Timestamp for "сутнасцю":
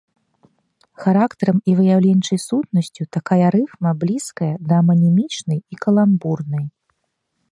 2.47-3.03